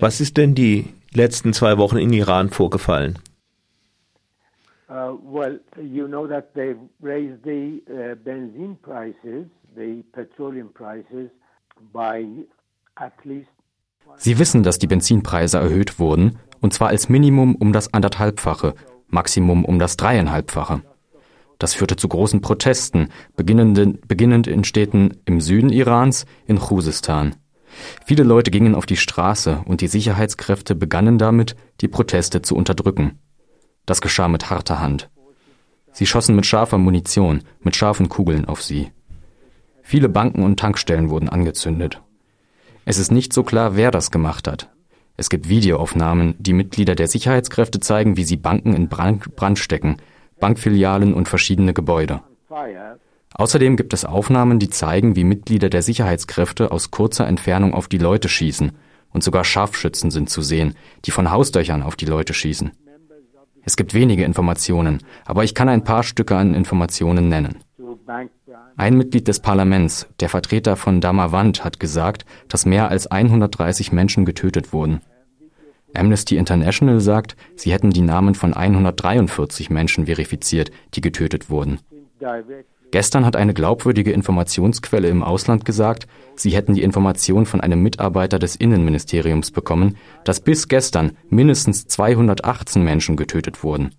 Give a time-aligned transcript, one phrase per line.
[0.00, 3.18] Was ist denn die letzten zwei Wochen in Iran vorgefallen?
[4.88, 11.30] Uh, well, you know that they raised the uh, benzene prices, the petroleum prices,
[11.92, 12.26] by
[12.96, 13.48] at least.
[14.18, 18.74] Sie wissen, dass die Benzinpreise erhöht wurden, und zwar als Minimum um das anderthalbfache,
[19.08, 20.82] Maximum um das dreieinhalbfache.
[21.58, 27.36] Das führte zu großen Protesten, beginnend in Städten im Süden Irans, in Khuzestan.
[28.04, 33.18] Viele Leute gingen auf die Straße und die Sicherheitskräfte begannen damit, die Proteste zu unterdrücken.
[33.86, 35.10] Das geschah mit harter Hand.
[35.92, 38.90] Sie schossen mit scharfer Munition, mit scharfen Kugeln auf sie.
[39.82, 42.00] Viele Banken und Tankstellen wurden angezündet.
[42.84, 44.70] Es ist nicht so klar, wer das gemacht hat.
[45.16, 49.98] Es gibt Videoaufnahmen, die Mitglieder der Sicherheitskräfte zeigen, wie sie Banken in Brand, stecken,
[50.40, 52.22] Bankfilialen und verschiedene Gebäude.
[53.34, 57.98] Außerdem gibt es Aufnahmen, die zeigen, wie Mitglieder der Sicherheitskräfte aus kurzer Entfernung auf die
[57.98, 58.72] Leute schießen,
[59.10, 60.74] und sogar Scharfschützen sind zu sehen,
[61.04, 62.72] die von Hausdöchern auf die Leute schießen.
[63.64, 67.58] Es gibt wenige Informationen, aber ich kann ein paar Stücke an Informationen nennen.
[68.76, 74.24] Ein Mitglied des Parlaments, der Vertreter von Damavand, hat gesagt, dass mehr als 130 Menschen
[74.24, 75.00] getötet wurden.
[75.94, 81.78] Amnesty International sagt, sie hätten die Namen von 143 Menschen verifiziert, die getötet wurden.
[82.92, 88.38] Gestern hat eine glaubwürdige Informationsquelle im Ausland gesagt, sie hätten die Information von einem Mitarbeiter
[88.38, 93.94] des Innenministeriums bekommen, dass bis gestern mindestens 218 Menschen getötet wurden.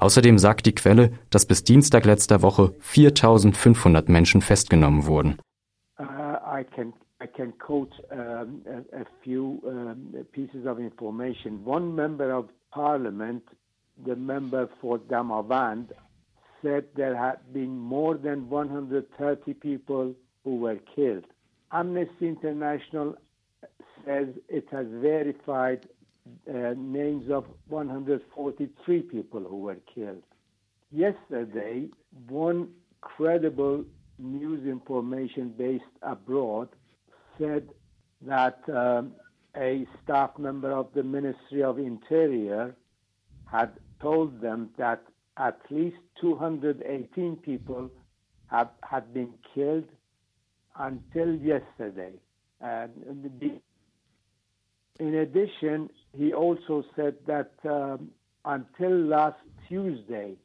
[0.00, 5.38] Außerdem sagt die Quelle, dass bis Dienstag letzter Woche 4500 Menschen festgenommen wurden.
[5.98, 6.04] Uh,
[6.54, 11.64] I can quote um, a, a, few um, pieces of information.
[11.64, 13.42] One member of parliament,
[14.04, 15.92] the member for Damavand,
[16.64, 21.24] said there had been more than 130 people who were killed.
[21.70, 23.14] Amnesty International
[24.04, 25.86] says it has verified
[26.48, 30.22] uh, names of 143 people who were killed.
[30.90, 31.88] Yesterday,
[32.28, 32.68] one
[33.00, 33.84] credible
[34.18, 36.68] news information based abroad
[37.38, 37.68] said
[38.22, 39.12] that um,
[39.56, 42.74] a staff member of the Ministry of Interior
[43.50, 45.02] had told them that
[45.36, 47.90] at least 218 people
[48.46, 49.84] have, had been killed
[50.78, 52.12] until yesterday.
[52.60, 52.92] And
[53.40, 53.60] the,
[55.00, 58.12] in addition, he also said that um,
[58.44, 60.36] until last Tuesday,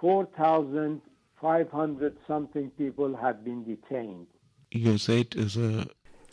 [0.00, 4.26] 4,500 something people had been detained.
[4.72, 5.86] You said a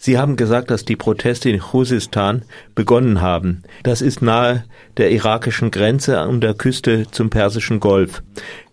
[0.06, 2.44] Sie haben gesagt, dass die Proteste in Khuzestan
[2.76, 3.64] begonnen haben.
[3.84, 4.66] Das ist nahe
[4.98, 8.22] der irakischen Grenze an der Küste zum Persischen Golf.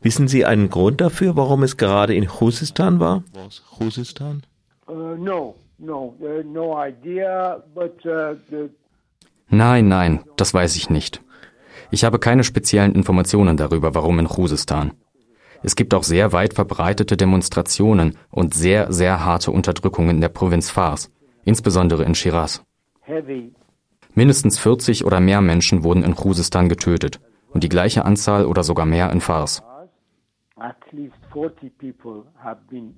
[0.00, 3.22] Wissen Sie einen Grund dafür, warum es gerade in Khuzestan war?
[3.78, 4.42] Khuzestan?
[4.88, 8.34] Uh, no, no, uh, no idea, but uh,
[9.48, 11.22] Nein, nein, das weiß ich nicht.
[11.92, 14.94] Ich habe keine speziellen Informationen darüber, warum in Khuzestan.
[15.62, 20.70] Es gibt auch sehr weit verbreitete Demonstrationen und sehr, sehr harte Unterdrückungen in der Provinz
[20.70, 21.08] Fars
[21.44, 22.64] insbesondere in Shiraz.
[24.14, 27.20] Mindestens 40 oder mehr Menschen wurden in Khuzestan getötet
[27.50, 29.62] und die gleiche Anzahl oder sogar mehr in Fars.
[30.56, 32.94] At least 40 people have been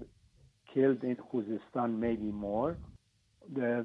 [0.73, 2.77] killed in Khuzestan, maybe more.
[3.55, 3.85] The,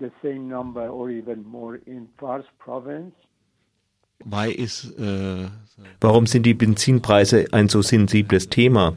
[0.00, 3.14] the same number or even more in Fars province.
[4.24, 5.48] Äh,
[6.00, 8.96] Warum sind die Benzinpreise ein so sensibles Thema?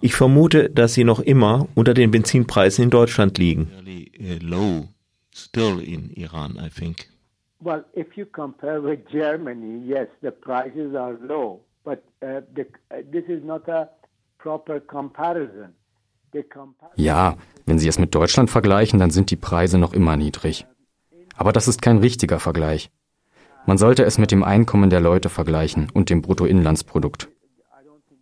[0.00, 3.70] Ich vermute, dass sie noch immer unter den Benzinpreisen in Deutschland liegen.
[4.40, 4.88] Low,
[5.34, 7.08] still in Iran, I think.
[7.60, 13.02] Well, if you compare with Germany, yes, the prices are low, but uh, the, uh,
[13.10, 13.88] this is not a
[14.38, 15.74] proper comparison.
[16.96, 20.66] Ja, wenn Sie es mit Deutschland vergleichen, dann sind die Preise noch immer niedrig.
[21.34, 22.90] Aber das ist kein richtiger Vergleich.
[23.66, 27.28] Man sollte es mit dem Einkommen der Leute vergleichen und dem Bruttoinlandsprodukt.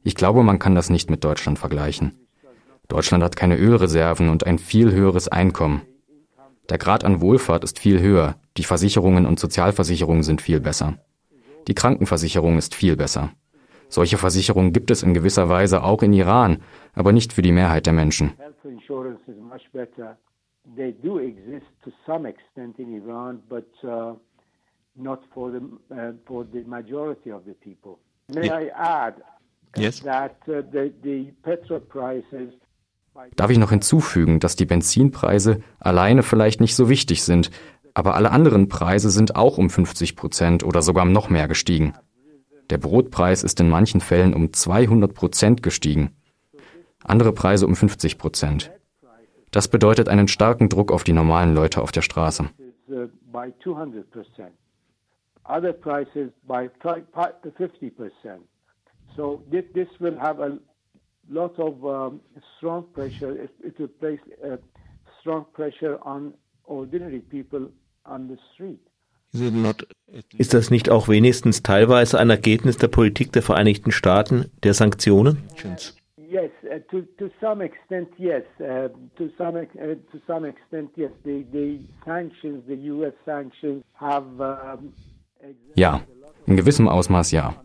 [0.06, 2.12] Ich glaube, man kann das nicht mit Deutschland vergleichen.
[2.88, 5.80] Deutschland hat keine Ölreserven und ein viel höheres Einkommen.
[6.68, 10.98] Der Grad an Wohlfahrt ist viel höher, die Versicherungen und Sozialversicherungen sind viel besser.
[11.68, 13.30] Die Krankenversicherung ist viel besser.
[13.88, 16.58] Solche Versicherungen gibt es in gewisser Weise auch in Iran,
[16.92, 18.34] aber nicht für die Mehrheit der Menschen.
[28.28, 29.22] May I add
[29.76, 30.02] Yes.
[30.02, 30.28] Uh,
[33.36, 37.50] Darf ich noch hinzufügen, dass die Benzinpreise alleine vielleicht nicht so wichtig sind,
[37.94, 41.94] aber alle anderen Preise sind auch um 50 Prozent oder sogar noch mehr gestiegen.
[42.70, 46.16] Der Brotpreis ist in manchen Fällen um 200 Prozent gestiegen,
[47.04, 48.72] andere Preise um 50 Prozent.
[49.50, 52.48] Das bedeutet einen starken Druck auf die normalen Leute auf der Straße.
[52.88, 54.04] uh, by 200%.
[55.46, 58.38] Other prices by 50%.
[59.16, 60.58] So this, this will have a
[61.28, 62.20] lot of um,
[62.56, 63.32] strong pressure.
[63.32, 64.56] It, it will place uh,
[65.20, 66.34] strong pressure on
[66.64, 67.68] ordinary people
[68.04, 68.80] on the street.
[70.38, 75.38] Ist das nicht auch wenigstens teilweise ein Ergebnis der Politik der Vereinigten Staaten, der Sanktionen?
[76.16, 78.42] Yes, uh, to, to some extent, yes.
[78.58, 81.10] Uh, to, some, uh, to some extent, yes.
[81.24, 84.24] The, the sanctions, the US sanctions have.
[84.40, 84.92] Um,
[85.74, 86.00] ja,
[86.46, 87.63] in gewissem Ausmaß ja.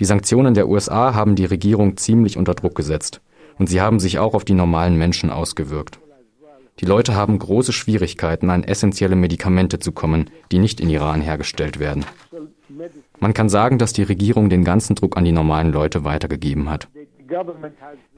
[0.00, 3.20] Die Sanktionen der USA haben die Regierung ziemlich unter Druck gesetzt.
[3.58, 6.00] Und sie haben sich auch auf die normalen Menschen ausgewirkt.
[6.78, 11.78] Die Leute haben große Schwierigkeiten, an essentielle Medikamente zu kommen, die nicht in Iran hergestellt
[11.78, 12.06] werden.
[13.18, 16.88] Man kann sagen, dass die Regierung den ganzen Druck an die normalen Leute weitergegeben hat.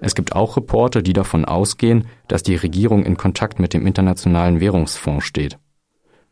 [0.00, 4.60] Es gibt auch Reporte, die davon ausgehen, dass die Regierung in Kontakt mit dem Internationalen
[4.60, 5.58] Währungsfonds steht.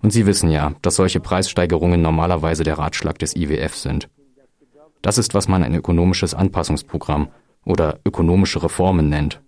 [0.01, 4.09] Und Sie wissen ja, dass solche Preissteigerungen normalerweise der Ratschlag des IWF sind.
[5.03, 7.29] Das ist, was man ein ökonomisches Anpassungsprogramm
[7.65, 9.41] oder ökonomische Reformen nennt.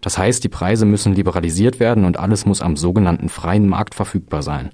[0.00, 4.42] Das heißt, die Preise müssen liberalisiert werden und alles muss am sogenannten freien Markt verfügbar
[4.42, 4.70] sein.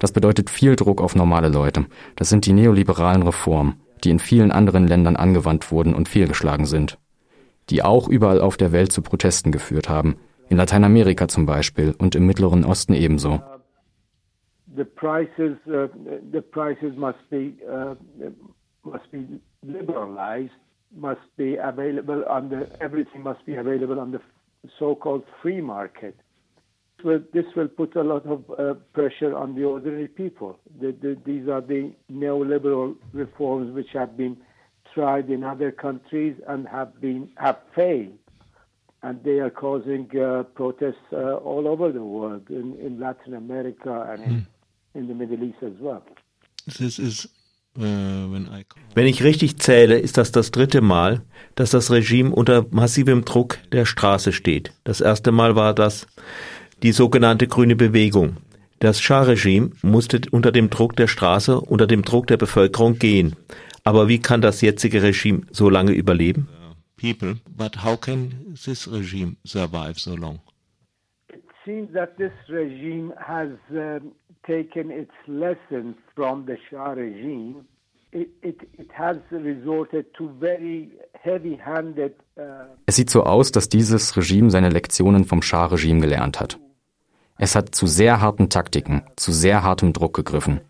[0.00, 1.86] Das bedeutet viel Druck auf normale Leute.
[2.16, 6.98] Das sind die neoliberalen Reformen, die in vielen anderen Ländern angewandt wurden und fehlgeschlagen sind.
[7.70, 10.16] Die auch überall auf der Welt zu Protesten geführt haben.
[10.48, 13.40] In Lateinamerika zum Beispiel und im Mittleren Osten ebenso.
[14.74, 15.86] The prices, uh,
[16.32, 17.94] the prices must be, uh,
[18.84, 20.52] must be liberalized
[20.94, 24.20] must be available on the everything must be available on the
[24.78, 26.16] so-called free market.
[27.02, 30.58] Well, this will put a lot of uh, pressure on the ordinary people.
[30.80, 34.36] The, the, these are the neoliberal reforms which have been
[34.94, 38.16] tried in other countries and have been have failed,
[39.02, 44.06] and they are causing uh, protests uh, all over the world, in, in Latin America
[44.10, 44.46] and in, mm.
[44.94, 46.04] in the Middle East as well.
[46.78, 47.26] This is
[47.74, 51.22] wenn ich richtig zähle, ist das das dritte Mal,
[51.54, 54.72] dass das Regime unter massivem Druck der Straße steht.
[54.84, 56.06] Das erste Mal war das
[56.82, 58.36] die sogenannte grüne Bewegung.
[58.78, 63.36] Das Schah-Regime musste unter dem Druck der Straße, unter dem Druck der Bevölkerung gehen.
[63.84, 66.48] Aber wie kann das jetzige Regime so lange überleben?
[66.96, 70.40] People, but how can this regime survive so long?
[71.32, 74.12] It seems that this regime has um,
[74.46, 77.64] taken its lesson from the Shah regime,
[78.12, 82.14] it, it, it has resorted to very heavy-handed.
[82.36, 86.58] Uh es sieht so aus, dass dieses Regime seine Lektionen vom Schah-Regime gelernt hat.
[87.38, 90.60] Es hat zu sehr harten Taktiken, zu sehr hartem Druck gegriffen.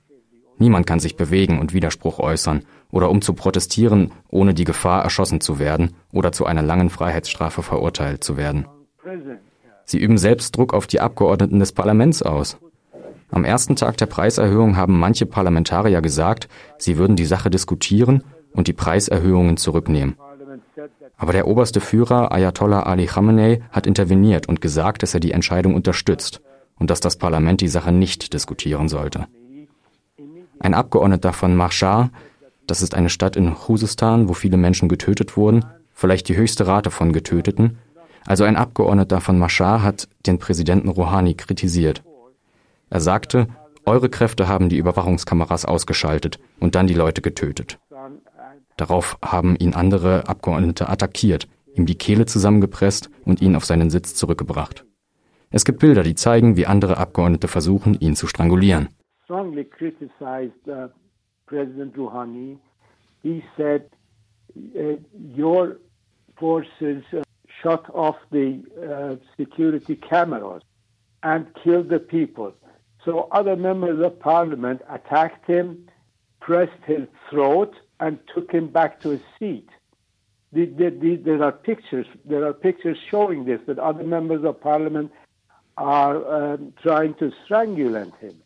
[0.59, 5.41] Niemand kann sich bewegen und Widerspruch äußern oder um zu protestieren, ohne die Gefahr erschossen
[5.41, 8.67] zu werden oder zu einer langen Freiheitsstrafe verurteilt zu werden.
[9.85, 12.59] Sie üben selbst Druck auf die Abgeordneten des Parlaments aus.
[13.33, 16.49] Am ersten Tag der Preiserhöhung haben manche Parlamentarier gesagt,
[16.79, 20.17] sie würden die Sache diskutieren und die Preiserhöhungen zurücknehmen.
[21.17, 25.75] Aber der oberste Führer Ayatollah Ali Khamenei hat interveniert und gesagt, dass er die Entscheidung
[25.75, 26.43] unterstützt
[26.79, 29.27] und dass das Parlament die Sache nicht diskutieren sollte.
[30.61, 32.11] Ein Abgeordneter von Marshar,
[32.67, 35.65] das ist eine Stadt in Khuzestan, wo viele Menschen getötet wurden,
[35.95, 37.79] vielleicht die höchste Rate von Getöteten,
[38.27, 42.03] also ein Abgeordneter von Mashar hat den Präsidenten Rouhani kritisiert.
[42.93, 43.47] Er sagte,
[43.87, 47.79] eure Kräfte haben die Überwachungskameras ausgeschaltet und dann die Leute getötet.
[48.77, 54.15] Darauf haben ihn andere Abgeordnete attackiert, ihm die Kehle zusammengepresst und ihn auf seinen Sitz
[54.15, 54.85] zurückgebracht.
[55.49, 58.91] Es gibt Bilder, die zeigen, wie andere Abgeordnete versuchen, ihn zu strangulieren.
[59.31, 59.49] Uh, uh,
[66.83, 67.23] uh,
[67.63, 68.63] shut off the
[69.39, 70.63] security cameras
[71.23, 72.53] and killed the people.
[73.05, 75.89] So other members of parliament attacked him,
[76.41, 79.69] pressed his throat, and took him back to his seat.
[80.53, 82.07] The, the, the, there are pictures.
[82.25, 85.11] There are pictures showing this that other members of parliament
[85.77, 88.37] are um, trying to strangulate him.